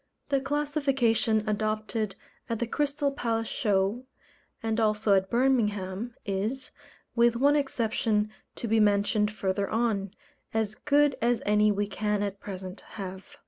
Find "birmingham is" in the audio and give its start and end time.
5.29-6.71